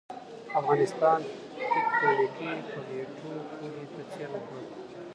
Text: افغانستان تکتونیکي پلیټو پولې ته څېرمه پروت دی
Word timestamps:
افغانستان 0.59 1.19
تکتونیکي 1.71 2.49
پلیټو 2.67 3.33
پولې 3.57 3.83
ته 3.93 4.01
څېرمه 4.11 4.39
پروت 4.45 4.67
دی 4.89 5.03